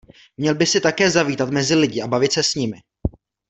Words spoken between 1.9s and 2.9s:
a bavit se s nimi.